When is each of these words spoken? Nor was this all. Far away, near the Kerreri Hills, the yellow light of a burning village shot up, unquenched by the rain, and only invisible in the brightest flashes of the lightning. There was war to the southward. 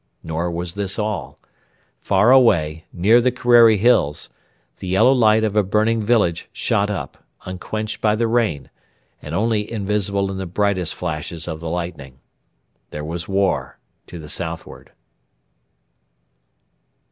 Nor 0.23 0.49
was 0.49 0.73
this 0.73 0.97
all. 0.97 1.37
Far 1.99 2.31
away, 2.31 2.85
near 2.91 3.21
the 3.21 3.31
Kerreri 3.31 3.77
Hills, 3.77 4.31
the 4.79 4.87
yellow 4.87 5.11
light 5.11 5.43
of 5.43 5.55
a 5.55 5.61
burning 5.61 6.01
village 6.01 6.49
shot 6.51 6.89
up, 6.89 7.23
unquenched 7.45 8.01
by 8.01 8.15
the 8.15 8.25
rain, 8.27 8.71
and 9.21 9.35
only 9.35 9.71
invisible 9.71 10.31
in 10.31 10.37
the 10.39 10.47
brightest 10.47 10.95
flashes 10.95 11.47
of 11.47 11.59
the 11.59 11.69
lightning. 11.69 12.17
There 12.89 13.05
was 13.05 13.27
war 13.27 13.77
to 14.07 14.17
the 14.17 14.27
southward. 14.27 14.91